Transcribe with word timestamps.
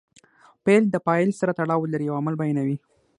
فعل 0.65 0.83
د 0.89 0.95
فاعل 1.05 1.29
سره 1.39 1.51
تړاو 1.57 1.89
لري 1.93 2.05
او 2.09 2.15
عمل 2.19 2.35
بیانوي. 2.41 2.77